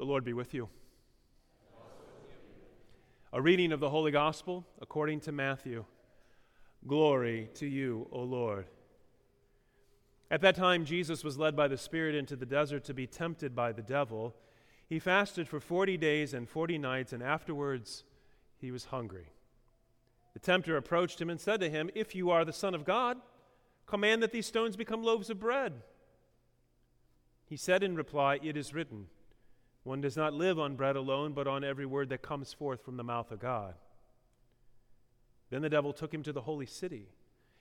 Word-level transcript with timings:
The 0.00 0.06
Lord 0.06 0.24
be 0.24 0.32
with 0.32 0.54
you. 0.54 0.70
A 3.34 3.42
reading 3.42 3.70
of 3.70 3.80
the 3.80 3.90
Holy 3.90 4.10
Gospel 4.10 4.64
according 4.80 5.20
to 5.20 5.30
Matthew. 5.30 5.84
Glory 6.86 7.50
to 7.56 7.66
you, 7.66 8.08
O 8.10 8.22
Lord. 8.22 8.64
At 10.30 10.40
that 10.40 10.56
time, 10.56 10.86
Jesus 10.86 11.22
was 11.22 11.36
led 11.36 11.54
by 11.54 11.68
the 11.68 11.76
Spirit 11.76 12.14
into 12.14 12.34
the 12.34 12.46
desert 12.46 12.82
to 12.84 12.94
be 12.94 13.06
tempted 13.06 13.54
by 13.54 13.72
the 13.72 13.82
devil. 13.82 14.34
He 14.88 14.98
fasted 14.98 15.46
for 15.46 15.60
40 15.60 15.98
days 15.98 16.32
and 16.32 16.48
40 16.48 16.78
nights, 16.78 17.12
and 17.12 17.22
afterwards 17.22 18.04
he 18.56 18.70
was 18.70 18.86
hungry. 18.86 19.26
The 20.32 20.40
tempter 20.40 20.78
approached 20.78 21.20
him 21.20 21.28
and 21.28 21.38
said 21.38 21.60
to 21.60 21.68
him, 21.68 21.90
If 21.94 22.14
you 22.14 22.30
are 22.30 22.46
the 22.46 22.54
Son 22.54 22.74
of 22.74 22.86
God, 22.86 23.18
command 23.86 24.22
that 24.22 24.32
these 24.32 24.46
stones 24.46 24.76
become 24.76 25.02
loaves 25.02 25.28
of 25.28 25.38
bread. 25.38 25.74
He 27.44 27.58
said 27.58 27.82
in 27.82 27.96
reply, 27.96 28.38
It 28.42 28.56
is 28.56 28.72
written, 28.72 29.08
one 29.82 30.00
does 30.00 30.16
not 30.16 30.34
live 30.34 30.58
on 30.58 30.76
bread 30.76 30.96
alone, 30.96 31.32
but 31.32 31.46
on 31.46 31.64
every 31.64 31.86
word 31.86 32.10
that 32.10 32.22
comes 32.22 32.52
forth 32.52 32.84
from 32.84 32.96
the 32.96 33.04
mouth 33.04 33.30
of 33.30 33.40
God. 33.40 33.74
Then 35.50 35.62
the 35.62 35.70
devil 35.70 35.92
took 35.92 36.12
him 36.12 36.22
to 36.22 36.32
the 36.32 36.42
holy 36.42 36.66
city 36.66 37.08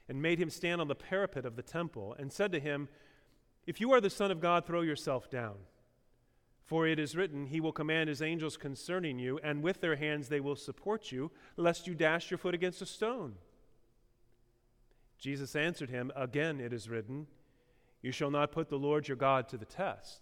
and 0.07 0.21
made 0.21 0.39
him 0.39 0.49
stand 0.49 0.81
on 0.81 0.87
the 0.87 0.95
parapet 0.95 1.45
of 1.45 1.55
the 1.55 1.61
temple 1.61 2.15
and 2.19 2.31
said 2.31 2.51
to 2.51 2.59
him, 2.59 2.89
If 3.65 3.79
you 3.79 3.91
are 3.93 4.01
the 4.01 4.09
Son 4.09 4.31
of 4.31 4.41
God, 4.41 4.65
throw 4.65 4.81
yourself 4.81 5.29
down. 5.29 5.55
For 6.65 6.85
it 6.85 6.99
is 6.99 7.15
written, 7.15 7.47
He 7.47 7.59
will 7.59 7.71
command 7.71 8.09
His 8.09 8.21
angels 8.21 8.55
concerning 8.55 9.17
you, 9.17 9.39
and 9.43 9.63
with 9.63 9.81
their 9.81 9.95
hands 9.95 10.29
they 10.29 10.39
will 10.39 10.55
support 10.55 11.11
you, 11.11 11.31
lest 11.57 11.87
you 11.87 11.95
dash 11.95 12.29
your 12.29 12.37
foot 12.37 12.53
against 12.53 12.81
a 12.83 12.85
stone. 12.85 13.35
Jesus 15.17 15.55
answered 15.55 15.89
him, 15.89 16.11
Again 16.15 16.59
it 16.59 16.71
is 16.71 16.87
written, 16.87 17.25
You 18.03 18.11
shall 18.11 18.31
not 18.31 18.51
put 18.51 18.69
the 18.69 18.77
Lord 18.77 19.07
your 19.07 19.17
God 19.17 19.49
to 19.49 19.57
the 19.57 19.65
test. 19.65 20.21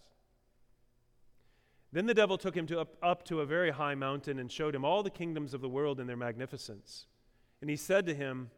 Then 1.92 2.06
the 2.06 2.14
devil 2.14 2.38
took 2.38 2.56
him 2.56 2.68
to 2.68 2.82
up, 2.82 2.98
up, 3.02 3.24
to 3.26 3.42
a 3.42 3.46
very 3.46 3.72
high 3.72 3.96
mountain 3.96 4.40
and 4.40 4.52
showed 4.52 4.76
him 4.76 4.84
all 4.84 5.04
the 5.04 5.10
kingdoms 5.10 5.54
of 5.54 5.62
the 5.62 5.70
world 5.70 6.00
and 6.00 6.10
their 6.10 6.18
magnificence. 6.18 7.06
And 7.62 7.70
he 7.70 7.76
said 7.76 8.06
to 8.08 8.14
him, 8.14 8.50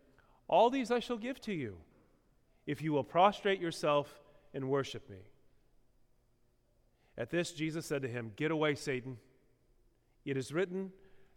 All 0.48 0.70
these 0.70 0.92
I 0.92 1.00
shall 1.00 1.18
give 1.18 1.40
to 1.42 1.54
you, 1.54 1.78
if 2.66 2.82
you 2.82 2.92
will 2.92 3.04
prostrate 3.04 3.62
yourself 3.62 4.22
and 4.54 4.70
worship 4.70 5.10
me. 5.10 5.20
At 7.18 7.30
this, 7.30 7.52
Jesus 7.52 7.86
said 7.86 8.02
to 8.02 8.08
him, 8.08 8.32
Get 8.36 8.50
away, 8.50 8.76
Satan. 8.76 9.18
It 10.26 10.38
is 10.38 10.52
written, 10.52 10.92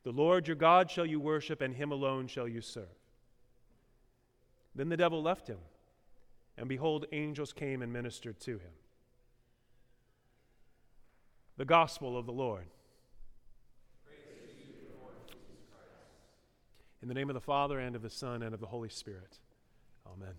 The 0.05 0.13
Lord 0.13 0.47
your 0.47 0.57
God 0.57 0.91
shall 0.91 1.07
you 1.07 1.21
worship, 1.21 1.61
and 1.61 1.75
him 1.75 1.93
alone 1.93 2.27
shall 2.27 2.49
you 2.49 2.63
serve. 2.63 2.87
Then 4.75 4.89
the 4.89 4.97
devil 4.97 5.23
left 5.23 5.49
him, 5.49 5.59
and 6.57 6.69
behold, 6.69 7.05
angels 7.13 7.53
came 7.53 7.83
and 7.83 7.93
ministered 7.93 8.41
to 8.41 8.53
him 8.53 8.71
the 11.57 11.65
gospel 11.65 12.17
of 12.17 12.27
the 12.27 12.33
Lord. 12.33 12.67
In 17.03 17.09
the 17.09 17.15
name 17.15 17.29
of 17.31 17.35
the 17.35 17.41
Father, 17.41 17.81
and 17.81 17.97
of 17.97 18.03
the 18.03 18.11
Son, 18.11 18.43
and 18.43 18.55
of 18.55 18.61
the 18.61 18.67
Holy 18.67 18.89
Spirit. 18.89 19.39
Amen. 20.07 20.35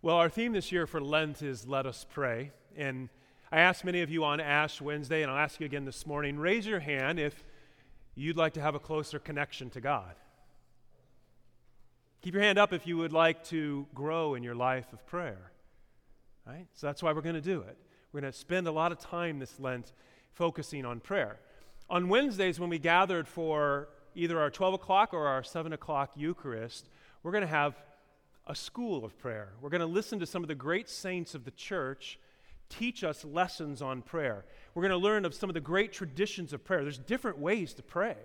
Well, 0.00 0.16
our 0.16 0.28
theme 0.28 0.52
this 0.52 0.70
year 0.70 0.86
for 0.86 1.00
Lent 1.00 1.42
is 1.42 1.66
Let 1.66 1.84
Us 1.84 2.06
Pray. 2.08 2.52
And 2.76 3.08
I 3.50 3.58
asked 3.58 3.84
many 3.84 4.02
of 4.02 4.10
you 4.10 4.22
on 4.22 4.38
Ash 4.38 4.80
Wednesday, 4.80 5.22
and 5.22 5.30
I'll 5.30 5.38
ask 5.38 5.58
you 5.58 5.66
again 5.66 5.84
this 5.84 6.06
morning 6.06 6.38
raise 6.38 6.66
your 6.66 6.78
hand 6.78 7.18
if 7.18 7.44
you'd 8.14 8.36
like 8.36 8.52
to 8.52 8.60
have 8.60 8.76
a 8.76 8.78
closer 8.78 9.18
connection 9.18 9.70
to 9.70 9.80
God. 9.80 10.14
Keep 12.22 12.34
your 12.34 12.42
hand 12.44 12.58
up 12.58 12.72
if 12.72 12.86
you 12.86 12.96
would 12.96 13.12
like 13.12 13.42
to 13.44 13.86
grow 13.92 14.34
in 14.34 14.44
your 14.44 14.54
life 14.54 14.92
of 14.92 15.04
prayer. 15.06 15.50
Right? 16.48 16.66
So 16.72 16.86
that's 16.86 17.02
why 17.02 17.12
we're 17.12 17.20
going 17.20 17.34
to 17.34 17.42
do 17.42 17.60
it. 17.60 17.76
We're 18.10 18.22
going 18.22 18.32
to 18.32 18.38
spend 18.38 18.66
a 18.66 18.72
lot 18.72 18.90
of 18.90 18.98
time 18.98 19.38
this 19.38 19.60
Lent 19.60 19.92
focusing 20.32 20.86
on 20.86 21.00
prayer. 21.00 21.38
On 21.90 22.08
Wednesdays, 22.08 22.58
when 22.58 22.70
we 22.70 22.78
gathered 22.78 23.28
for 23.28 23.88
either 24.14 24.40
our 24.40 24.48
12 24.48 24.74
o'clock 24.74 25.12
or 25.12 25.26
our 25.26 25.42
7 25.42 25.74
o'clock 25.74 26.12
Eucharist, 26.16 26.88
we're 27.22 27.32
going 27.32 27.42
to 27.42 27.48
have 27.48 27.74
a 28.46 28.54
school 28.54 29.04
of 29.04 29.18
prayer. 29.18 29.50
We're 29.60 29.68
going 29.68 29.82
to 29.82 29.86
listen 29.86 30.20
to 30.20 30.26
some 30.26 30.42
of 30.42 30.48
the 30.48 30.54
great 30.54 30.88
saints 30.88 31.34
of 31.34 31.44
the 31.44 31.50
church 31.50 32.18
teach 32.70 33.04
us 33.04 33.24
lessons 33.24 33.82
on 33.82 34.00
prayer. 34.00 34.44
We're 34.74 34.82
going 34.82 34.90
to 34.90 34.98
learn 34.98 35.24
of 35.24 35.34
some 35.34 35.50
of 35.50 35.54
the 35.54 35.60
great 35.60 35.92
traditions 35.92 36.52
of 36.52 36.64
prayer. 36.64 36.82
There's 36.82 36.98
different 36.98 37.38
ways 37.38 37.74
to 37.74 37.82
pray. 37.82 38.16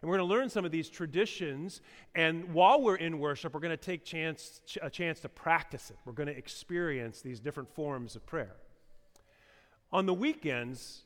And 0.00 0.08
we're 0.08 0.16
going 0.16 0.28
to 0.28 0.34
learn 0.34 0.48
some 0.48 0.64
of 0.64 0.70
these 0.70 0.88
traditions. 0.88 1.82
And 2.14 2.54
while 2.54 2.80
we're 2.80 2.96
in 2.96 3.18
worship, 3.18 3.52
we're 3.52 3.60
going 3.60 3.70
to 3.70 3.76
take 3.76 4.04
chance, 4.04 4.60
a 4.80 4.88
chance 4.88 5.20
to 5.20 5.28
practice 5.28 5.90
it. 5.90 5.96
We're 6.04 6.14
going 6.14 6.28
to 6.28 6.36
experience 6.36 7.20
these 7.20 7.38
different 7.38 7.68
forms 7.74 8.16
of 8.16 8.24
prayer. 8.24 8.56
On 9.92 10.06
the 10.06 10.14
weekends, 10.14 11.02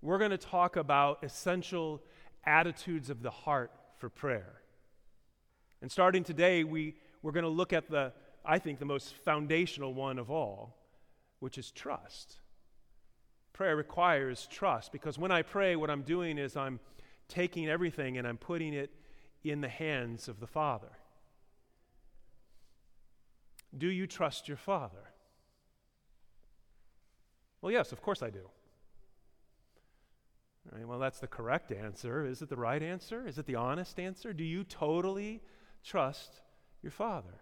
we're 0.00 0.18
going 0.18 0.30
to 0.30 0.38
talk 0.38 0.76
about 0.76 1.22
essential 1.22 2.02
attitudes 2.44 3.10
of 3.10 3.22
the 3.22 3.30
heart 3.30 3.72
for 3.98 4.08
prayer. 4.08 4.62
And 5.82 5.90
starting 5.90 6.24
today, 6.24 6.64
we, 6.64 6.94
we're 7.22 7.32
going 7.32 7.44
to 7.44 7.50
look 7.50 7.72
at 7.72 7.90
the, 7.90 8.12
I 8.44 8.58
think, 8.58 8.78
the 8.78 8.84
most 8.84 9.14
foundational 9.24 9.92
one 9.92 10.18
of 10.18 10.30
all, 10.30 10.76
which 11.40 11.58
is 11.58 11.70
trust. 11.70 12.36
Prayer 13.52 13.76
requires 13.76 14.46
trust 14.50 14.92
because 14.92 15.18
when 15.18 15.32
I 15.32 15.42
pray, 15.42 15.76
what 15.76 15.90
I'm 15.90 16.02
doing 16.02 16.38
is 16.38 16.56
I'm 16.56 16.80
taking 17.28 17.68
everything 17.68 18.18
and 18.18 18.26
I'm 18.26 18.38
putting 18.38 18.74
it 18.74 18.90
in 19.44 19.60
the 19.60 19.68
hands 19.68 20.28
of 20.28 20.40
the 20.40 20.46
Father. 20.46 20.90
Do 23.76 23.88
you 23.88 24.06
trust 24.06 24.48
your 24.48 24.56
Father? 24.56 25.10
Well, 27.60 27.72
yes, 27.72 27.92
of 27.92 28.02
course 28.02 28.22
I 28.22 28.30
do. 28.30 28.48
Right, 30.72 30.86
well, 30.86 30.98
that's 30.98 31.18
the 31.18 31.26
correct 31.26 31.72
answer. 31.72 32.26
Is 32.26 32.42
it 32.42 32.48
the 32.48 32.56
right 32.56 32.82
answer? 32.82 33.26
Is 33.26 33.38
it 33.38 33.46
the 33.46 33.54
honest 33.54 33.98
answer? 33.98 34.32
Do 34.32 34.44
you 34.44 34.64
totally 34.64 35.42
trust 35.82 36.40
your 36.82 36.92
Father? 36.92 37.40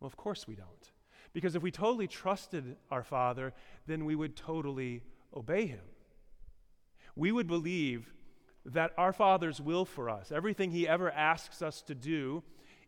Well, 0.00 0.06
of 0.06 0.16
course 0.16 0.46
we 0.46 0.54
don't. 0.54 0.92
Because 1.32 1.54
if 1.54 1.62
we 1.62 1.70
totally 1.70 2.06
trusted 2.06 2.76
our 2.90 3.02
Father, 3.02 3.52
then 3.86 4.04
we 4.04 4.14
would 4.14 4.36
totally 4.36 5.02
obey 5.34 5.66
Him 5.66 5.80
we 7.16 7.32
would 7.32 7.48
believe 7.48 8.12
that 8.64 8.92
our 8.96 9.12
Father's 9.12 9.60
will 9.60 9.84
for 9.84 10.08
us, 10.08 10.30
everything 10.30 10.70
He 10.70 10.86
ever 10.86 11.10
asks 11.10 11.62
us 11.62 11.82
to 11.82 11.94
do, 11.94 12.42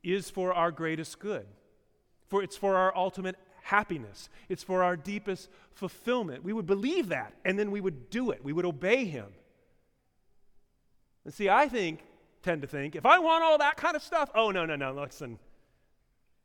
is 0.05 0.31
for 0.31 0.53
our 0.53 0.71
greatest 0.71 1.19
good. 1.19 1.47
For 2.29 2.43
it's 2.43 2.57
for 2.57 2.77
our 2.77 2.95
ultimate 2.97 3.37
happiness. 3.63 4.29
It's 4.49 4.63
for 4.63 4.83
our 4.83 4.97
deepest 4.97 5.49
fulfillment. 5.73 6.45
We 6.45 6.53
would 6.53 6.67
believe 6.67 7.09
that, 7.09 7.35
and 7.45 7.59
then 7.59 7.71
we 7.71 7.81
would 7.81 8.11
do 8.11 8.31
it. 8.31 8.45
We 8.45 8.53
would 8.53 8.65
obey 8.65 9.07
Him. 9.07 9.27
And 11.25 11.35
see, 11.35 11.49
I 11.49 11.69
think, 11.69 12.05
tend 12.43 12.63
to 12.63 12.69
think, 12.69 12.97
if 12.97 13.07
I 13.07 13.19
want 13.19 13.45
all 13.45 13.59
that 13.59 13.77
kind 13.77 13.97
of 13.97 14.03
stuff, 14.03 14.31
oh, 14.35 14.51
no, 14.51 14.65
no, 14.65 14.77
no, 14.77 14.93
listen. 14.93 15.39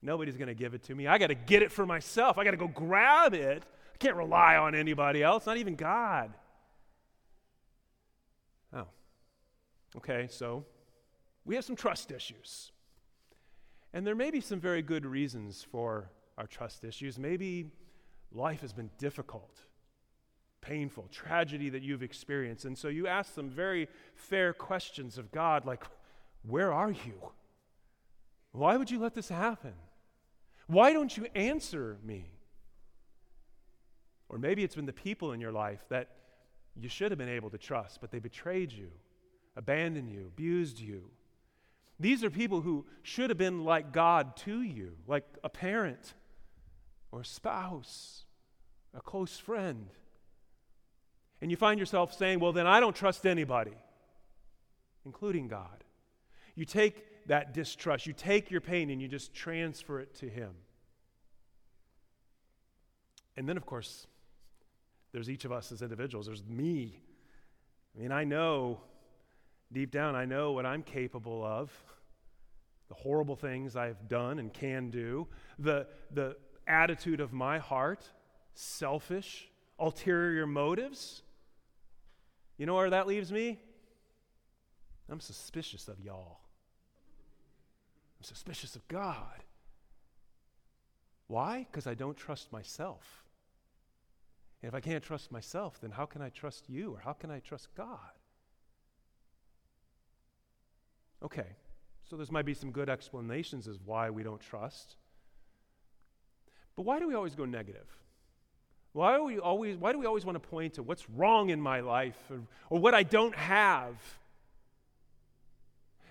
Nobody's 0.02 0.36
going 0.36 0.50
to 0.50 0.54
give 0.54 0.74
it 0.74 0.84
to 0.84 0.96
me. 0.96 1.08
I 1.08 1.18
got 1.18 1.28
to 1.28 1.36
get 1.36 1.62
it 1.62 1.72
for 1.72 1.86
myself. 1.86 2.38
I 2.38 2.44
got 2.44 2.52
to 2.52 2.58
go 2.58 2.68
grab 2.68 3.34
it. 3.34 3.64
I 3.94 3.98
can't 3.98 4.18
rely 4.18 4.58
on 4.58 4.76
anybody 4.76 5.24
else, 5.24 5.46
not 5.46 5.56
even 5.56 5.76
God. 5.76 6.34
Oh, 8.74 8.88
okay, 9.98 10.28
so 10.30 10.66
we 11.46 11.56
have 11.56 11.66
some 11.66 11.76
trust 11.76 12.12
issues. 12.12 12.72
And 13.94 14.08
there 14.08 14.16
may 14.16 14.32
be 14.32 14.42
some 14.42 14.60
very 14.60 14.82
good 14.82 15.06
reasons 15.06 15.66
for 15.70 16.10
our 16.38 16.48
trust 16.48 16.84
issues. 16.84 17.20
Maybe 17.20 17.72
life 18.32 18.62
has 18.62 18.74
been 18.74 18.90
difficult, 18.98 19.60
painful, 20.62 21.10
tragedy 21.12 21.70
that 21.70 21.84
you've 21.84 22.02
experienced. 22.02 22.66
And 22.66 22.78
so 22.78 22.88
you 22.88 23.08
ask 23.08 23.34
some 23.34 23.50
very 23.50 23.88
fair 24.16 24.54
questions 24.54 25.18
of 25.18 25.32
God, 25.32 25.66
like, 25.66 25.84
Where 26.42 26.74
are 26.74 26.92
you? 26.92 27.32
Why 28.52 28.78
would 28.78 28.90
you 28.90 29.00
let 29.00 29.14
this 29.14 29.30
happen? 29.30 29.74
Why 30.68 30.94
don't 30.94 31.16
you 31.16 31.28
answer 31.36 31.98
me? 32.04 32.32
Or 34.30 34.38
maybe 34.38 34.64
it's 34.64 34.76
been 34.76 34.86
the 34.86 34.94
people 34.94 35.34
in 35.34 35.42
your 35.42 35.52
life 35.52 35.86
that 35.90 36.10
you 36.76 36.90
should 36.90 37.12
have 37.12 37.18
been 37.18 37.30
able 37.30 37.50
to 37.52 37.58
trust, 37.58 38.02
but 38.02 38.12
they 38.12 38.20
betrayed 38.20 38.72
you, 38.72 38.90
abandoned 39.56 40.12
you, 40.12 40.26
abused 40.28 40.80
you. 40.80 41.10
These 42.00 42.24
are 42.24 42.30
people 42.30 42.62
who 42.62 42.86
should 43.02 43.30
have 43.30 43.38
been 43.38 43.64
like 43.64 43.94
God 43.94 44.36
to 44.38 44.62
you, 44.62 44.94
like 45.08 45.26
a 45.44 45.50
parent 45.50 46.14
or 47.12 47.22
a 47.22 47.26
spouse, 47.26 48.26
a 48.94 49.02
close 49.02 49.38
friend. 49.38 49.88
And 51.42 51.52
you 51.52 51.58
find 51.58 51.80
yourself 51.80 52.14
saying, 52.14 52.40
Well, 52.40 52.54
then 52.54 52.68
I 52.68 52.80
don't 52.80 52.96
trust 52.96 53.26
anybody, 53.26 53.76
including 55.06 55.48
God. 55.48 55.84
You 56.56 56.66
take 56.66 57.28
that 57.28 57.54
distrust, 57.54 58.06
you 58.06 58.14
take 58.14 58.52
your 58.52 58.62
pain, 58.62 58.90
and 58.90 59.02
you 59.02 59.08
just 59.08 59.34
transfer 59.34 60.00
it 60.00 60.16
to 60.16 60.30
Him. 60.30 60.52
And 63.36 63.48
then, 63.48 63.58
of 63.58 63.66
course, 63.66 64.08
there's 65.12 65.30
each 65.30 65.46
of 65.46 65.52
us 65.52 65.72
as 65.72 65.82
individuals. 65.82 66.26
There's 66.26 66.44
me. 66.46 67.00
I 67.96 68.02
mean, 68.02 68.12
I 68.12 68.24
know, 68.24 68.82
deep 69.74 69.92
down, 69.92 70.16
I 70.16 70.26
know 70.26 70.52
what 70.52 70.66
I'm 70.66 70.84
capable 70.84 71.44
of, 71.44 71.72
the 72.90 72.96
horrible 72.96 73.36
things 73.36 73.76
I've 73.76 74.08
done 74.08 74.40
and 74.40 74.54
can 74.54 74.90
do, 74.90 75.28
the, 75.60 75.88
the 76.12 76.38
attitude 76.68 77.20
of 77.20 77.34
my 77.34 77.60
heart, 77.60 78.06
selfish, 78.54 79.50
ulterior 79.80 80.46
motives, 80.46 81.24
you 82.58 82.66
know 82.66 82.76
where 82.76 82.90
that 82.92 83.08
leaves 83.08 83.32
me? 83.32 83.60
I'm 85.10 85.20
suspicious 85.20 85.88
of 85.88 86.00
y'all. 86.00 86.40
I'm 88.20 88.24
suspicious 88.24 88.76
of 88.76 88.88
God. 88.88 89.44
Why? 91.28 91.68
Because 91.70 91.88
I 91.88 91.94
don't 91.94 92.16
trust 92.16 92.52
myself. 92.52 93.24
And 94.62 94.70
if 94.70 94.76
I 94.76 94.80
can't 94.80 95.04
trust 95.04 95.32
myself, 95.32 95.82
then 95.82 95.92
how 95.92 96.06
can 96.06 96.22
I 96.22 96.30
trust 96.30 96.70
you 96.70 96.94
or 96.94 97.00
how 97.00 97.14
can 97.14 97.32
I 97.32 97.40
trust 97.40 97.68
God? 97.76 97.98
Okay, 101.24 101.48
so 102.10 102.18
there 102.18 102.26
might 102.32 102.46
be 102.46 102.54
some 102.54 102.72
good 102.72 102.90
explanations 102.90 103.68
as 103.68 103.80
why 103.86 104.10
we 104.10 104.24
don't 104.24 104.42
trust. 104.42 104.96
But 106.76 106.84
why 106.84 107.00
do 107.00 107.08
we 107.08 107.14
always 107.14 107.36
go 107.36 107.46
negative? 107.46 107.88
Why, 108.92 109.20
we 109.20 109.40
always, 109.40 109.78
why 109.78 109.92
do 109.92 110.00
we 110.00 110.06
always 110.06 110.26
want 110.26 110.36
to 110.36 110.48
point 110.48 110.76
to 110.76 110.84
what's 110.84 111.10
wrong 111.10 111.50
in 111.50 111.60
my 111.60 111.80
life 111.80 112.18
or, 112.30 112.42
or 112.70 112.80
what 112.80 112.94
I 112.94 113.04
don't 113.04 113.36
have? 113.36 113.96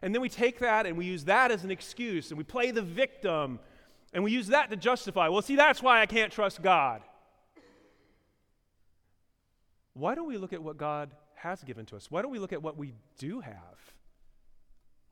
And 0.00 0.12
then 0.12 0.20
we 0.20 0.28
take 0.28 0.58
that 0.58 0.86
and 0.86 0.96
we 0.96 1.04
use 1.04 1.24
that 1.24 1.52
as 1.52 1.62
an 1.62 1.70
excuse 1.70 2.30
and 2.30 2.38
we 2.38 2.44
play 2.44 2.72
the 2.72 2.82
victim 2.82 3.60
and 4.12 4.24
we 4.24 4.32
use 4.32 4.48
that 4.48 4.70
to 4.70 4.76
justify, 4.76 5.28
well, 5.28 5.42
see, 5.42 5.56
that's 5.56 5.82
why 5.82 6.00
I 6.00 6.06
can't 6.06 6.32
trust 6.32 6.60
God. 6.60 7.02
Why 9.94 10.14
don't 10.14 10.26
we 10.26 10.38
look 10.38 10.52
at 10.52 10.62
what 10.62 10.76
God 10.76 11.10
has 11.34 11.62
given 11.62 11.86
to 11.86 11.96
us? 11.96 12.10
Why 12.10 12.22
don't 12.22 12.32
we 12.32 12.38
look 12.38 12.52
at 12.52 12.62
what 12.62 12.76
we 12.76 12.94
do 13.18 13.40
have? 13.40 13.94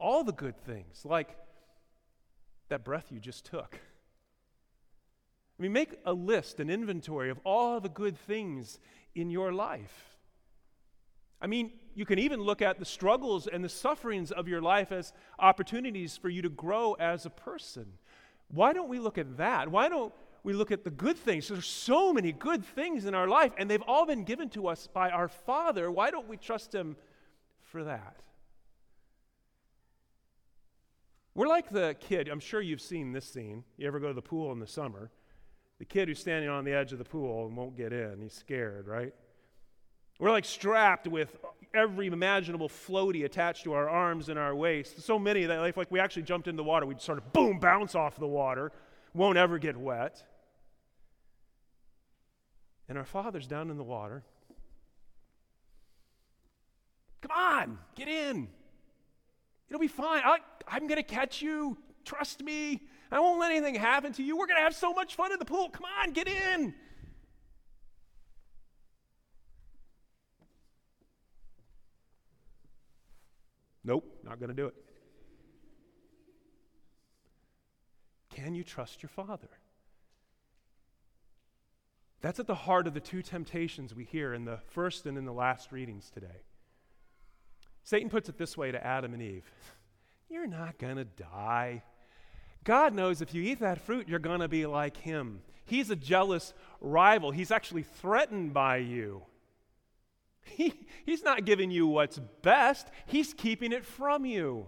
All 0.00 0.24
the 0.24 0.32
good 0.32 0.56
things, 0.64 1.04
like 1.04 1.36
that 2.68 2.84
breath 2.84 3.06
you 3.10 3.20
just 3.20 3.44
took 3.44 3.78
I 5.60 5.62
mean, 5.62 5.74
make 5.74 5.98
a 6.06 6.12
list, 6.14 6.58
an 6.58 6.70
inventory 6.70 7.28
of 7.28 7.38
all 7.44 7.80
the 7.80 7.90
good 7.90 8.16
things 8.16 8.78
in 9.14 9.28
your 9.28 9.52
life. 9.52 10.16
I 11.38 11.46
mean, 11.48 11.72
you 11.94 12.06
can 12.06 12.18
even 12.18 12.40
look 12.40 12.62
at 12.62 12.78
the 12.78 12.86
struggles 12.86 13.46
and 13.46 13.62
the 13.62 13.68
sufferings 13.68 14.32
of 14.32 14.48
your 14.48 14.62
life 14.62 14.90
as 14.90 15.12
opportunities 15.38 16.16
for 16.16 16.30
you 16.30 16.40
to 16.40 16.48
grow 16.48 16.94
as 16.94 17.26
a 17.26 17.30
person. 17.30 17.92
Why 18.48 18.72
don't 18.72 18.88
we 18.88 18.98
look 18.98 19.18
at 19.18 19.36
that? 19.36 19.70
Why 19.70 19.90
don't 19.90 20.14
we 20.44 20.54
look 20.54 20.72
at 20.72 20.82
the 20.82 20.90
good 20.90 21.18
things? 21.18 21.48
There's 21.48 21.66
so 21.66 22.10
many 22.14 22.32
good 22.32 22.64
things 22.64 23.04
in 23.04 23.14
our 23.14 23.28
life, 23.28 23.52
and 23.58 23.70
they've 23.70 23.82
all 23.86 24.06
been 24.06 24.24
given 24.24 24.48
to 24.50 24.66
us 24.66 24.86
by 24.86 25.10
our 25.10 25.28
Father. 25.28 25.90
Why 25.90 26.10
don't 26.10 26.26
we 26.26 26.38
trust 26.38 26.74
Him 26.74 26.96
for 27.64 27.84
that? 27.84 28.16
We're 31.34 31.48
like 31.48 31.70
the 31.70 31.96
kid. 32.00 32.28
I'm 32.28 32.40
sure 32.40 32.60
you've 32.60 32.80
seen 32.80 33.12
this 33.12 33.24
scene. 33.24 33.64
You 33.76 33.86
ever 33.86 34.00
go 34.00 34.08
to 34.08 34.14
the 34.14 34.22
pool 34.22 34.52
in 34.52 34.58
the 34.58 34.66
summer? 34.66 35.10
the 35.80 35.86
kid 35.86 36.08
who's 36.08 36.20
standing 36.20 36.50
on 36.50 36.64
the 36.64 36.74
edge 36.74 36.92
of 36.92 36.98
the 36.98 37.04
pool 37.04 37.46
and 37.46 37.56
won't 37.56 37.74
get 37.74 37.90
in. 37.90 38.20
He's 38.20 38.34
scared, 38.34 38.86
right? 38.86 39.14
We're 40.20 40.30
like 40.30 40.44
strapped 40.44 41.08
with 41.08 41.34
every 41.74 42.08
imaginable 42.08 42.68
floaty 42.68 43.24
attached 43.24 43.64
to 43.64 43.72
our 43.72 43.88
arms 43.88 44.28
and 44.28 44.38
our 44.38 44.54
waist. 44.54 45.00
So 45.00 45.18
many 45.18 45.46
that 45.46 45.64
if 45.64 45.78
like 45.78 45.90
we 45.90 45.98
actually 45.98 46.24
jumped 46.24 46.48
into 46.48 46.58
the 46.58 46.64
water, 46.64 46.84
we'd 46.84 47.00
sort 47.00 47.16
of 47.16 47.32
boom, 47.32 47.58
bounce 47.58 47.94
off 47.94 48.18
the 48.18 48.26
water, 48.26 48.72
won't 49.14 49.38
ever 49.38 49.58
get 49.58 49.74
wet. 49.74 50.22
And 52.86 52.98
our 52.98 53.06
father's 53.06 53.46
down 53.46 53.70
in 53.70 53.78
the 53.78 53.82
water. 53.82 54.22
Come 57.22 57.30
on, 57.30 57.78
get 57.94 58.08
in. 58.08 58.48
It'll 59.70 59.80
be 59.80 59.88
fine. 59.88 60.22
I, 60.24 60.38
I'm 60.66 60.88
going 60.88 60.96
to 60.96 61.02
catch 61.02 61.40
you. 61.40 61.78
Trust 62.04 62.42
me. 62.42 62.82
I 63.12 63.20
won't 63.20 63.40
let 63.40 63.52
anything 63.52 63.76
happen 63.76 64.12
to 64.14 64.22
you. 64.22 64.36
We're 64.36 64.46
going 64.46 64.58
to 64.58 64.62
have 64.62 64.74
so 64.74 64.92
much 64.92 65.14
fun 65.14 65.32
in 65.32 65.38
the 65.38 65.44
pool. 65.44 65.68
Come 65.70 65.84
on, 66.02 66.12
get 66.12 66.28
in. 66.28 66.74
Nope, 73.82 74.04
not 74.24 74.38
going 74.38 74.50
to 74.50 74.54
do 74.54 74.66
it. 74.66 74.74
Can 78.30 78.54
you 78.54 78.62
trust 78.62 79.02
your 79.02 79.08
father? 79.08 79.48
That's 82.20 82.38
at 82.38 82.46
the 82.46 82.54
heart 82.54 82.86
of 82.86 82.94
the 82.94 83.00
two 83.00 83.22
temptations 83.22 83.94
we 83.94 84.04
hear 84.04 84.34
in 84.34 84.44
the 84.44 84.58
first 84.68 85.06
and 85.06 85.16
in 85.16 85.24
the 85.24 85.32
last 85.32 85.72
readings 85.72 86.10
today. 86.10 86.42
Satan 87.90 88.08
puts 88.08 88.28
it 88.28 88.38
this 88.38 88.56
way 88.56 88.70
to 88.70 88.86
Adam 88.86 89.14
and 89.14 89.20
Eve 89.22 89.42
You're 90.28 90.46
not 90.46 90.78
going 90.78 90.94
to 90.94 91.04
die. 91.04 91.82
God 92.62 92.94
knows 92.94 93.20
if 93.20 93.34
you 93.34 93.42
eat 93.42 93.58
that 93.58 93.80
fruit, 93.80 94.08
you're 94.08 94.20
going 94.20 94.38
to 94.38 94.48
be 94.48 94.64
like 94.64 94.96
him. 94.96 95.40
He's 95.66 95.90
a 95.90 95.96
jealous 95.96 96.54
rival. 96.80 97.32
He's 97.32 97.50
actually 97.50 97.82
threatened 97.82 98.54
by 98.54 98.76
you. 98.76 99.22
He, 100.42 100.72
he's 101.04 101.22
not 101.22 101.44
giving 101.44 101.70
you 101.70 101.86
what's 101.86 102.18
best, 102.42 102.88
he's 103.06 103.34
keeping 103.34 103.72
it 103.72 103.84
from 103.84 104.24
you. 104.24 104.66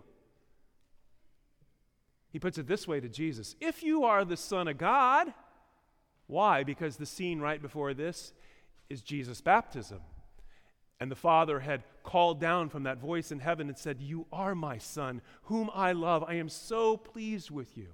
He 2.31 2.39
puts 2.39 2.59
it 2.59 2.69
this 2.69 2.87
way 2.87 3.01
to 3.01 3.09
Jesus 3.09 3.57
If 3.61 3.83
you 3.83 4.05
are 4.05 4.25
the 4.25 4.37
Son 4.37 4.69
of 4.69 4.79
God, 4.79 5.33
why? 6.27 6.63
Because 6.63 6.97
the 6.97 7.07
scene 7.07 7.41
right 7.41 7.61
before 7.61 7.95
this 7.95 8.33
is 8.91 9.01
Jesus' 9.01 9.41
baptism. 9.41 10.01
And 11.03 11.11
the 11.11 11.17
Father 11.17 11.59
had 11.59 11.83
called 12.05 12.39
down 12.39 12.69
from 12.69 12.85
that 12.85 12.99
voice 12.99 13.33
in 13.33 13.41
heaven 13.41 13.67
and 13.67 13.77
said, 13.77 14.01
You 14.01 14.25
are 14.33 14.55
my 14.55 14.79
Son, 14.79 15.21
whom 15.43 15.69
I 15.75 15.91
love. 15.91 16.23
I 16.23 16.35
am 16.35 16.49
so 16.49 16.97
pleased 16.97 17.51
with 17.51 17.77
you. 17.77 17.89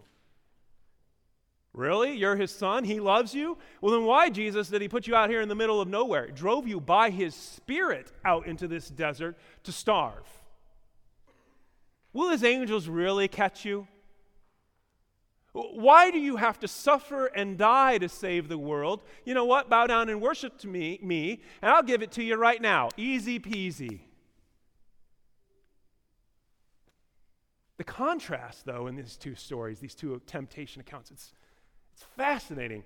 Really? 1.72 2.18
You're 2.18 2.36
his 2.36 2.50
son? 2.50 2.84
He 2.84 3.00
loves 3.00 3.34
you? 3.34 3.56
Well, 3.80 3.94
then 3.94 4.04
why, 4.04 4.28
Jesus, 4.28 4.68
did 4.68 4.82
he 4.82 4.88
put 4.88 5.06
you 5.06 5.14
out 5.14 5.30
here 5.30 5.40
in 5.40 5.48
the 5.48 5.54
middle 5.54 5.80
of 5.80 5.88
nowhere? 5.88 6.26
He 6.26 6.32
drove 6.32 6.68
you 6.68 6.82
by 6.82 7.08
his 7.08 7.34
spirit 7.34 8.12
out 8.26 8.46
into 8.46 8.68
this 8.68 8.90
desert 8.90 9.38
to 9.62 9.72
starve. 9.72 10.26
Will 12.12 12.28
his 12.28 12.44
angels 12.44 12.88
really 12.88 13.26
catch 13.26 13.64
you? 13.64 13.88
Why 15.58 16.10
do 16.10 16.18
you 16.18 16.36
have 16.36 16.60
to 16.60 16.68
suffer 16.68 17.26
and 17.26 17.58
die 17.58 17.98
to 17.98 18.08
save 18.08 18.48
the 18.48 18.58
world? 18.58 19.02
You 19.24 19.34
know 19.34 19.44
what? 19.44 19.68
Bow 19.68 19.86
down 19.86 20.08
and 20.08 20.20
worship 20.20 20.58
to 20.58 20.68
me, 20.68 20.98
me, 21.02 21.42
and 21.62 21.72
I'll 21.72 21.82
give 21.82 22.02
it 22.02 22.12
to 22.12 22.22
you 22.22 22.36
right 22.36 22.60
now. 22.60 22.90
Easy 22.96 23.40
peasy. 23.40 24.00
The 27.76 27.84
contrast, 27.84 28.66
though, 28.66 28.86
in 28.86 28.96
these 28.96 29.16
two 29.16 29.34
stories, 29.34 29.78
these 29.78 29.94
two 29.94 30.20
temptation 30.26 30.80
accounts, 30.80 31.10
it's, 31.10 31.32
it's 31.94 32.04
fascinating. 32.16 32.84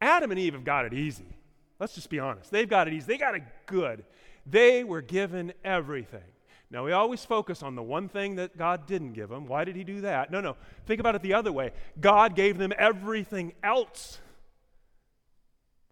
Adam 0.00 0.30
and 0.30 0.38
Eve 0.40 0.54
have 0.54 0.64
got 0.64 0.84
it 0.84 0.92
easy. 0.92 1.36
Let's 1.80 1.94
just 1.94 2.10
be 2.10 2.18
honest. 2.18 2.50
They've 2.50 2.68
got 2.68 2.88
it 2.88 2.94
easy. 2.94 3.06
They 3.06 3.18
got 3.18 3.34
it 3.34 3.42
good. 3.66 4.04
They 4.46 4.84
were 4.84 5.02
given 5.02 5.52
everything. 5.64 6.33
Now, 6.74 6.84
we 6.84 6.90
always 6.90 7.24
focus 7.24 7.62
on 7.62 7.76
the 7.76 7.84
one 7.84 8.08
thing 8.08 8.34
that 8.34 8.58
God 8.58 8.88
didn't 8.88 9.12
give 9.12 9.28
them. 9.28 9.46
Why 9.46 9.62
did 9.62 9.76
He 9.76 9.84
do 9.84 10.00
that? 10.00 10.32
No, 10.32 10.40
no. 10.40 10.56
Think 10.86 10.98
about 10.98 11.14
it 11.14 11.22
the 11.22 11.34
other 11.34 11.52
way. 11.52 11.70
God 12.00 12.34
gave 12.34 12.58
them 12.58 12.72
everything 12.76 13.52
else. 13.62 14.18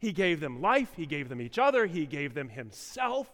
He 0.01 0.11
gave 0.11 0.41
them 0.41 0.61
life, 0.61 0.91
He 0.97 1.07
gave 1.07 1.29
them 1.29 1.41
each 1.41 1.57
other, 1.57 1.87
He 1.87 2.05
gave 2.05 2.35
them 2.35 2.49
Himself. 2.49 3.31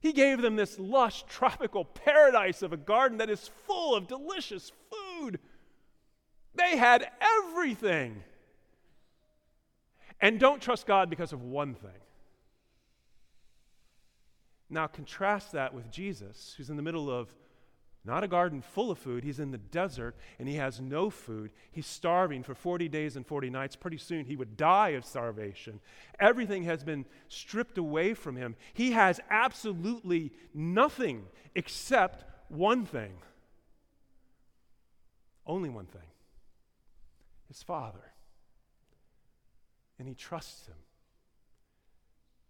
He 0.00 0.12
gave 0.12 0.42
them 0.42 0.56
this 0.56 0.80
lush 0.80 1.22
tropical 1.28 1.84
paradise 1.84 2.60
of 2.62 2.72
a 2.72 2.76
garden 2.76 3.18
that 3.18 3.30
is 3.30 3.48
full 3.64 3.94
of 3.94 4.08
delicious 4.08 4.72
food. 4.90 5.38
They 6.56 6.76
had 6.76 7.08
everything. 7.20 8.24
And 10.20 10.40
don't 10.40 10.60
trust 10.60 10.88
God 10.88 11.08
because 11.08 11.32
of 11.32 11.40
one 11.44 11.76
thing. 11.76 12.00
Now, 14.68 14.86
contrast 14.86 15.52
that 15.52 15.74
with 15.74 15.90
Jesus, 15.90 16.54
who's 16.56 16.70
in 16.70 16.76
the 16.76 16.82
middle 16.82 17.10
of 17.10 17.34
not 18.06 18.22
a 18.22 18.28
garden 18.28 18.62
full 18.62 18.92
of 18.92 18.98
food. 18.98 19.24
He's 19.24 19.40
in 19.40 19.50
the 19.50 19.58
desert 19.58 20.14
and 20.38 20.48
he 20.48 20.54
has 20.54 20.80
no 20.80 21.10
food. 21.10 21.50
He's 21.72 21.86
starving 21.86 22.44
for 22.44 22.54
40 22.54 22.88
days 22.88 23.16
and 23.16 23.26
40 23.26 23.50
nights. 23.50 23.74
Pretty 23.74 23.96
soon 23.96 24.24
he 24.24 24.36
would 24.36 24.56
die 24.56 24.90
of 24.90 25.04
starvation. 25.04 25.80
Everything 26.20 26.62
has 26.62 26.84
been 26.84 27.04
stripped 27.28 27.78
away 27.78 28.14
from 28.14 28.36
him. 28.36 28.54
He 28.74 28.92
has 28.92 29.18
absolutely 29.28 30.32
nothing 30.54 31.24
except 31.56 32.24
one 32.48 32.86
thing. 32.86 33.14
Only 35.44 35.68
one 35.68 35.86
thing 35.86 36.02
his 37.48 37.62
Father. 37.62 38.12
And 39.98 40.06
he 40.06 40.14
trusts 40.14 40.66
him. 40.66 40.76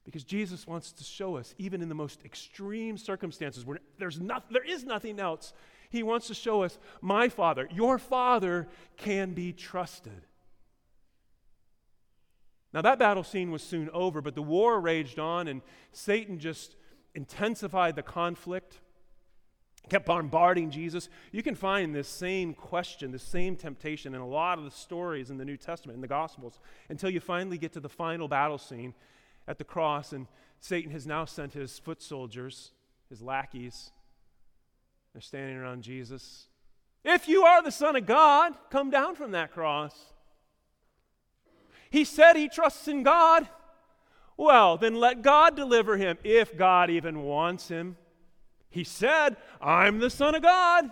Because 0.07 0.23
Jesus 0.25 0.67
wants 0.69 0.93
to 0.93 1.05
show 1.05 1.37
us, 1.37 1.53
even 1.59 1.83
in 1.83 1.91
the 1.91 1.95
most 1.95 2.25
extreme 2.25 2.97
circumstances 2.97 3.67
where 3.67 3.81
there's 3.99 4.21
not, 4.21 4.51
there 4.51 4.65
is 4.65 4.85
nothing 4.85 5.21
else, 5.21 5.53
he 5.91 6.05
wants 6.05 6.29
to 6.29 6.35
show 6.35 6.63
us, 6.63 6.79
my 7.03 7.29
Father, 7.29 7.69
your 7.75 7.99
Father 7.99 8.69
can 8.97 9.35
be 9.35 9.53
trusted. 9.53 10.23
Now, 12.73 12.83
that 12.83 13.01
battle 13.01 13.25
scene 13.25 13.51
was 13.51 13.63
soon 13.63 13.91
over, 13.91 14.23
but 14.23 14.37
the 14.37 14.43
war 14.43 14.81
raged 14.81 15.19
on, 15.19 15.49
and 15.49 15.61
Satan 15.93 16.39
just 16.39 16.77
intensified 17.15 17.97
the 17.97 18.03
conflict. 18.03 18.79
kept 19.89 20.07
bombarding 20.07 20.71
Jesus. 20.71 21.09
You 21.33 21.43
can 21.43 21.55
find 21.55 21.95
this 21.95 22.09
same 22.09 22.55
question, 22.55 23.13
this 23.13 23.23
same 23.23 23.57
temptation 23.57 24.15
in 24.15 24.21
a 24.21 24.27
lot 24.27 24.59
of 24.59 24.65
the 24.65 24.71
stories 24.71 25.31
in 25.31 25.39
the 25.39 25.45
New 25.45 25.57
Testament, 25.57 25.97
in 25.97 26.01
the 26.01 26.09
Gospels, 26.09 26.61
until 26.89 27.11
you 27.11 27.21
finally 27.21 27.59
get 27.59 27.73
to 27.73 27.81
the 27.81 27.89
final 27.89 28.29
battle 28.29 28.59
scene 28.59 28.95
at 29.49 29.59
the 29.59 29.65
cross, 29.65 30.13
and 30.13 30.27
Satan 30.61 30.91
has 30.91 31.07
now 31.07 31.25
sent 31.25 31.53
his 31.53 31.79
foot 31.79 32.03
soldiers, 32.03 32.73
his 33.09 33.23
lackeys. 33.23 33.91
They're 35.13 35.23
standing 35.23 35.57
around 35.57 35.83
Jesus. 35.83 36.49
If 37.05 37.29
you 37.29 37.45
are 37.45 37.63
the 37.63 37.71
Son 37.71 37.97
of 37.97 38.05
God, 38.05 38.55
come 38.71 38.91
down 38.91 39.15
from 39.15 39.31
that 39.31 39.53
cross. 39.53 39.95
He 41.91 42.05
said 42.05 42.35
he 42.35 42.49
trusts 42.49 42.89
in 42.89 43.03
God. 43.03 43.49
Well, 44.37 44.77
then 44.77 44.97
let 44.97 45.23
God 45.23 45.57
deliver 45.57 45.97
him 45.97 46.19
if 46.25 46.57
God 46.57 46.91
even 46.91 47.23
wants 47.23 47.69
him. 47.69 47.97
He 48.69 48.85
said, 48.85 49.37
I'm 49.61 50.01
the 50.01 50.11
Son 50.11 50.35
of 50.35 50.43
God. 50.43 50.91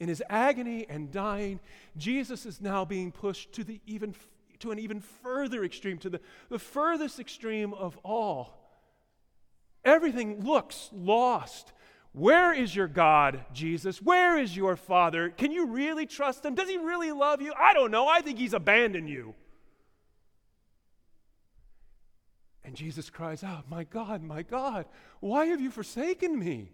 In 0.00 0.08
his 0.08 0.22
agony 0.30 0.86
and 0.88 1.12
dying, 1.12 1.60
Jesus 1.96 2.46
is 2.46 2.60
now 2.60 2.86
being 2.86 3.12
pushed 3.12 3.52
to, 3.52 3.62
the 3.62 3.80
even, 3.86 4.14
to 4.60 4.70
an 4.70 4.78
even 4.78 5.00
further 5.00 5.64
extreme, 5.64 5.98
to 5.98 6.10
the, 6.10 6.20
the 6.48 6.58
furthest 6.58 7.18
extreme 7.18 7.74
of 7.74 7.98
all. 8.04 8.56
Everything 9.84 10.44
looks 10.44 10.90
lost. 10.92 11.72
Where 12.12 12.52
is 12.52 12.74
your 12.74 12.88
God, 12.88 13.44
Jesus? 13.52 14.02
Where 14.02 14.38
is 14.38 14.56
your 14.56 14.76
Father? 14.76 15.30
Can 15.30 15.52
you 15.52 15.66
really 15.66 16.06
trust 16.06 16.44
him? 16.44 16.54
Does 16.54 16.68
he 16.68 16.76
really 16.76 17.12
love 17.12 17.40
you? 17.40 17.52
I 17.58 17.72
don't 17.72 17.90
know. 17.90 18.08
I 18.08 18.20
think 18.20 18.38
he's 18.38 18.52
abandoned 18.52 19.08
you. 19.08 19.34
And 22.64 22.74
Jesus 22.74 23.10
cries 23.10 23.42
out, 23.42 23.70
My 23.70 23.84
God, 23.84 24.22
my 24.22 24.42
God, 24.42 24.86
why 25.20 25.46
have 25.46 25.60
you 25.60 25.70
forsaken 25.70 26.38
me? 26.38 26.72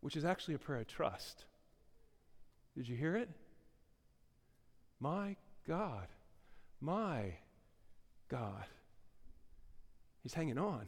Which 0.00 0.16
is 0.16 0.24
actually 0.24 0.54
a 0.54 0.58
prayer 0.58 0.80
of 0.80 0.86
trust. 0.86 1.44
Did 2.76 2.88
you 2.88 2.96
hear 2.96 3.16
it? 3.16 3.28
My 5.00 5.36
God, 5.66 6.06
my 6.80 7.34
God. 8.28 8.64
He's 10.22 10.34
hanging 10.34 10.58
on. 10.58 10.86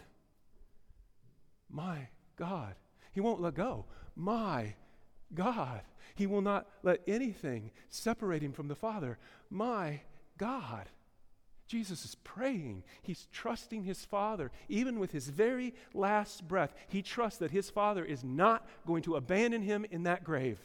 My 1.71 2.09
God. 2.37 2.75
He 3.13 3.21
won't 3.21 3.41
let 3.41 3.55
go. 3.55 3.87
My 4.17 4.75
God. 5.35 5.81
He 6.15 6.27
will 6.27 6.43
not 6.43 6.67
let 6.83 7.01
anything 7.07 7.71
separate 7.89 8.43
him 8.43 8.53
from 8.53 8.69
the 8.69 8.75
Father. 8.75 9.19
My 9.49 10.01
God. 10.37 10.89
Jesus 11.67 12.05
is 12.05 12.17
praying. 12.17 12.83
He's 13.03 13.29
trusting 13.33 13.85
his 13.85 14.05
Father. 14.05 14.51
Even 14.69 14.99
with 14.99 15.13
his 15.13 15.29
very 15.29 15.73
last 15.95 16.49
breath, 16.49 16.75
he 16.89 17.01
trusts 17.01 17.39
that 17.39 17.53
his 17.53 17.71
Father 17.71 18.05
is 18.05 18.25
not 18.25 18.67
going 18.87 19.03
to 19.05 19.15
abandon 19.15 19.63
him 19.63 19.87
in 19.91 20.03
that 20.03 20.25
grave. 20.25 20.59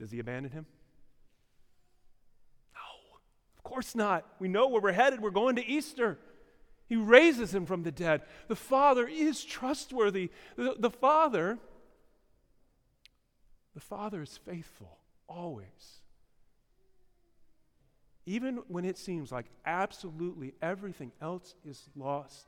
Does 0.00 0.10
he 0.10 0.18
abandon 0.18 0.50
him? 0.50 0.66
No, 2.74 3.18
of 3.58 3.62
course 3.62 3.94
not. 3.94 4.26
We 4.40 4.48
know 4.48 4.66
where 4.66 4.80
we're 4.80 4.92
headed. 4.92 5.20
We're 5.20 5.30
going 5.30 5.56
to 5.56 5.66
Easter. 5.66 6.18
He 6.88 6.96
raises 6.96 7.54
him 7.54 7.66
from 7.66 7.82
the 7.82 7.92
dead. 7.92 8.22
The 8.48 8.56
Father 8.56 9.06
is 9.06 9.44
trustworthy. 9.44 10.30
The, 10.56 10.74
the 10.78 10.90
Father, 10.90 11.58
the 13.74 13.80
Father 13.80 14.22
is 14.22 14.38
faithful 14.38 14.96
always. 15.28 16.00
Even 18.24 18.62
when 18.68 18.86
it 18.86 18.96
seems 18.96 19.30
like 19.30 19.46
absolutely 19.66 20.54
everything 20.62 21.12
else 21.20 21.54
is 21.68 21.88
lost, 21.94 22.46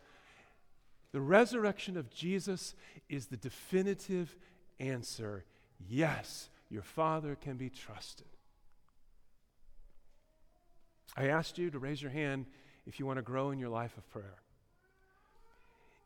the 1.12 1.20
resurrection 1.20 1.98
of 1.98 2.10
Jesus 2.10 2.74
is 3.10 3.26
the 3.26 3.36
definitive 3.36 4.34
answer. 4.80 5.44
Yes, 5.86 6.48
your 6.72 6.82
Father 6.82 7.36
can 7.36 7.58
be 7.58 7.68
trusted. 7.68 8.26
I 11.14 11.26
asked 11.26 11.58
you 11.58 11.70
to 11.70 11.78
raise 11.78 12.00
your 12.00 12.10
hand 12.10 12.46
if 12.86 12.98
you 12.98 13.04
want 13.04 13.18
to 13.18 13.22
grow 13.22 13.50
in 13.50 13.58
your 13.58 13.68
life 13.68 13.94
of 13.98 14.08
prayer. 14.08 14.36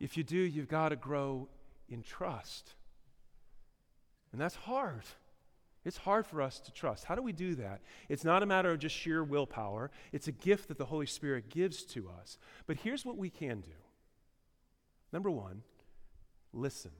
If 0.01 0.17
you 0.17 0.23
do, 0.23 0.37
you've 0.37 0.67
got 0.67 0.89
to 0.89 0.97
grow 0.97 1.47
in 1.87 2.03
trust. 2.03 2.73
And 4.33 4.41
that's 4.41 4.55
hard. 4.55 5.03
It's 5.85 5.97
hard 5.97 6.27
for 6.27 6.41
us 6.41 6.59
to 6.59 6.73
trust. 6.73 7.05
How 7.05 7.15
do 7.15 7.21
we 7.21 7.31
do 7.31 7.55
that? 7.55 7.79
It's 8.09 8.25
not 8.25 8.43
a 8.43 8.45
matter 8.45 8.69
of 8.69 8.79
just 8.79 8.93
sheer 8.93 9.23
willpower, 9.23 9.89
it's 10.11 10.27
a 10.27 10.33
gift 10.33 10.67
that 10.67 10.77
the 10.77 10.85
Holy 10.85 11.05
Spirit 11.05 11.49
gives 11.49 11.83
to 11.83 12.09
us. 12.19 12.37
But 12.65 12.77
here's 12.83 13.05
what 13.05 13.17
we 13.17 13.29
can 13.29 13.61
do 13.61 13.71
number 15.13 15.31
one, 15.31 15.63
listen. 16.51 16.91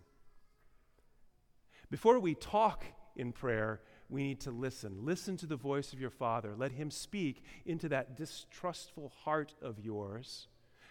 Before 1.91 2.17
we 2.19 2.33
talk 2.33 2.85
in 3.17 3.33
prayer, 3.33 3.81
we 4.09 4.23
need 4.23 4.39
to 4.41 4.51
listen. 4.51 4.99
Listen 5.03 5.35
to 5.37 5.45
the 5.45 5.57
voice 5.57 5.91
of 5.91 5.99
your 5.99 6.09
Father. 6.09 6.55
Let 6.55 6.71
Him 6.71 6.89
speak 6.89 7.43
into 7.65 7.89
that 7.89 8.15
distrustful 8.15 9.11
heart 9.23 9.53
of 9.61 9.79
yours. 9.79 10.47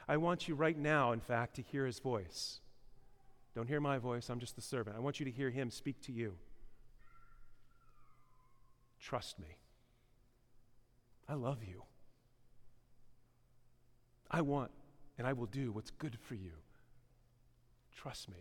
I 0.06 0.18
want 0.18 0.46
you 0.46 0.54
right 0.54 0.76
now, 0.76 1.12
in 1.12 1.20
fact, 1.20 1.56
to 1.56 1.62
hear 1.62 1.86
His 1.86 1.98
voice. 1.98 2.60
Don't 3.54 3.68
hear 3.68 3.80
my 3.80 3.96
voice, 3.96 4.28
I'm 4.28 4.40
just 4.40 4.56
the 4.56 4.62
servant. 4.62 4.96
I 4.96 5.00
want 5.00 5.18
you 5.18 5.24
to 5.24 5.32
hear 5.32 5.48
Him 5.48 5.70
speak 5.70 6.02
to 6.02 6.12
you. 6.12 6.34
Trust 9.00 9.38
me. 9.38 9.56
I 11.28 11.34
love 11.34 11.64
you. 11.64 11.82
I 14.30 14.42
want 14.42 14.70
and 15.18 15.26
I 15.26 15.32
will 15.32 15.46
do 15.46 15.72
what's 15.72 15.90
good 15.90 16.18
for 16.20 16.34
you. 16.34 16.52
Trust 17.96 18.28
me. 18.28 18.36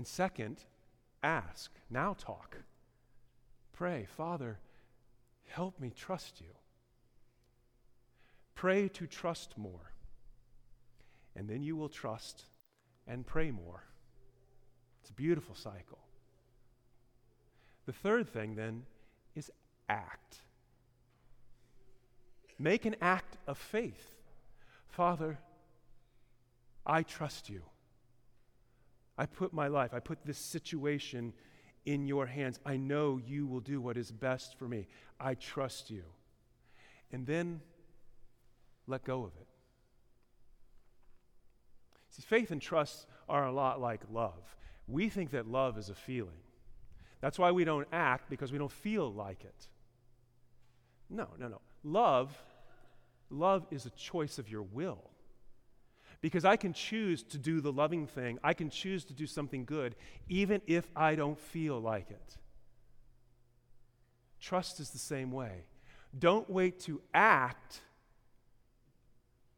And 0.00 0.06
second, 0.06 0.64
ask. 1.22 1.70
Now 1.90 2.16
talk. 2.18 2.56
Pray, 3.74 4.06
Father, 4.16 4.58
help 5.46 5.78
me 5.78 5.92
trust 5.94 6.40
you. 6.40 6.54
Pray 8.54 8.88
to 8.88 9.06
trust 9.06 9.58
more. 9.58 9.92
And 11.36 11.50
then 11.50 11.62
you 11.62 11.76
will 11.76 11.90
trust 11.90 12.44
and 13.06 13.26
pray 13.26 13.50
more. 13.50 13.84
It's 15.02 15.10
a 15.10 15.12
beautiful 15.12 15.54
cycle. 15.54 15.98
The 17.84 17.92
third 17.92 18.26
thing 18.26 18.54
then 18.54 18.84
is 19.36 19.50
act. 19.90 20.38
Make 22.58 22.86
an 22.86 22.96
act 23.02 23.36
of 23.46 23.58
faith. 23.58 24.16
Father, 24.88 25.38
I 26.86 27.02
trust 27.02 27.50
you. 27.50 27.64
I 29.20 29.26
put 29.26 29.52
my 29.52 29.68
life, 29.68 29.92
I 29.92 30.00
put 30.00 30.24
this 30.24 30.38
situation 30.38 31.34
in 31.84 32.06
your 32.06 32.24
hands. 32.24 32.58
I 32.64 32.78
know 32.78 33.20
you 33.22 33.46
will 33.46 33.60
do 33.60 33.78
what 33.78 33.98
is 33.98 34.10
best 34.10 34.58
for 34.58 34.66
me. 34.66 34.86
I 35.20 35.34
trust 35.34 35.90
you. 35.90 36.04
And 37.12 37.26
then 37.26 37.60
let 38.86 39.04
go 39.04 39.24
of 39.24 39.32
it. 39.38 39.46
See, 42.08 42.22
faith 42.22 42.50
and 42.50 42.62
trust 42.62 43.06
are 43.28 43.46
a 43.46 43.52
lot 43.52 43.78
like 43.78 44.00
love. 44.10 44.56
We 44.88 45.10
think 45.10 45.32
that 45.32 45.46
love 45.46 45.76
is 45.76 45.90
a 45.90 45.94
feeling. 45.94 46.40
That's 47.20 47.38
why 47.38 47.50
we 47.50 47.64
don't 47.64 47.88
act 47.92 48.30
because 48.30 48.52
we 48.52 48.58
don't 48.58 48.72
feel 48.72 49.12
like 49.12 49.44
it. 49.44 49.68
No, 51.10 51.28
no, 51.38 51.48
no. 51.48 51.60
Love, 51.84 52.34
love 53.28 53.66
is 53.70 53.84
a 53.84 53.90
choice 53.90 54.38
of 54.38 54.48
your 54.48 54.62
will. 54.62 55.09
Because 56.20 56.44
I 56.44 56.56
can 56.56 56.72
choose 56.72 57.22
to 57.24 57.38
do 57.38 57.60
the 57.60 57.72
loving 57.72 58.06
thing, 58.06 58.38
I 58.44 58.52
can 58.52 58.68
choose 58.68 59.04
to 59.06 59.14
do 59.14 59.26
something 59.26 59.64
good, 59.64 59.94
even 60.28 60.60
if 60.66 60.90
I 60.94 61.14
don't 61.14 61.38
feel 61.38 61.80
like 61.80 62.10
it. 62.10 62.36
Trust 64.40 64.80
is 64.80 64.90
the 64.90 64.98
same 64.98 65.30
way. 65.30 65.64
Don't 66.18 66.48
wait 66.50 66.80
to 66.80 67.00
act 67.14 67.80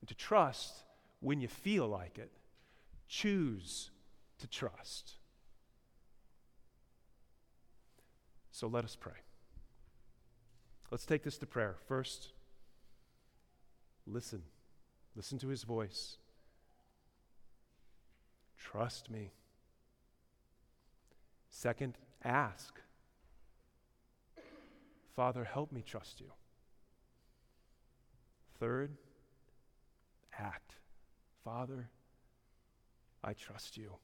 and 0.01 0.09
to 0.09 0.15
trust 0.15 0.75
when 1.21 1.41
you 1.41 1.49
feel 1.49 1.89
like 1.89 2.19
it. 2.19 2.31
Choose 3.09 3.91
to 4.39 4.47
trust. 4.47 5.13
So 8.51 8.67
let 8.67 8.85
us 8.85 8.97
pray. 8.97 9.13
Let's 10.91 11.07
take 11.07 11.23
this 11.23 11.39
to 11.39 11.47
prayer. 11.47 11.77
First, 11.89 12.29
listen. 14.07 14.43
Listen 15.17 15.39
to 15.39 15.49
his 15.49 15.63
voice. 15.63 16.19
Trust 18.63 19.11
me. 19.11 19.33
Second, 21.51 21.99
ask. 22.25 22.81
Father, 25.15 25.45
help 25.45 25.73
me 25.73 25.83
trust 25.83 26.21
you. 26.21 26.31
Third, 28.59 28.97
act. 30.39 30.77
Father, 31.45 31.91
I 33.25 33.33
trust 33.33 33.77
you. 33.77 33.97